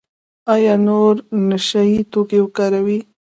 [0.53, 1.15] ایا نور
[1.47, 2.99] نشه یي توکي کاروئ؟